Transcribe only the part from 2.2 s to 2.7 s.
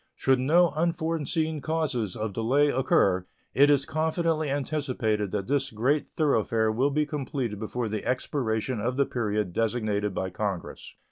delay